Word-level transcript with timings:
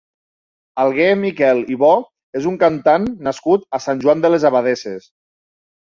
Alguer 0.83 1.09
Miquel 1.23 1.61
i 1.75 1.77
Bo 1.83 1.91
és 2.41 2.49
un 2.53 2.57
cantant 2.65 3.05
nascut 3.29 3.69
a 3.79 3.85
Sant 3.87 4.03
Joan 4.07 4.25
de 4.25 4.37
les 4.37 4.47
Abadesses. 4.51 5.07